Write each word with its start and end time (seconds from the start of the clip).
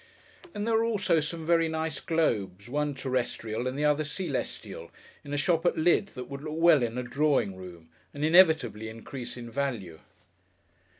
And 0.55 0.65
there 0.65 0.73
were 0.77 0.83
also 0.83 1.19
some 1.19 1.45
very 1.45 1.67
nice 1.69 1.99
globes, 1.99 2.67
one 2.67 2.95
terrestrial 2.95 3.67
and 3.67 3.77
the 3.77 3.85
other 3.85 4.03
celestial, 4.03 4.89
in 5.23 5.31
a 5.31 5.37
shop 5.37 5.63
at 5.63 5.77
Lydd 5.77 6.07
that 6.15 6.23
would 6.27 6.41
look 6.41 6.55
well 6.57 6.81
in 6.81 6.97
a 6.97 7.03
drawing 7.03 7.55
room 7.55 7.87
and 8.11 8.25
inevitably 8.25 8.89
increase 8.89 9.37
in 9.37 9.51
value.... 9.51 9.99